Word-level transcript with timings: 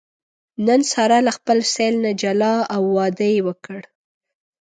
نن 0.65 0.81
ساره 0.91 1.19
له 1.27 1.31
خپل 1.37 1.57
سېل 1.73 1.95
نه 2.05 2.11
جلا 2.21 2.55
او 2.75 2.81
واده 2.97 3.27
یې 3.33 3.41
وکړ. 3.47 3.81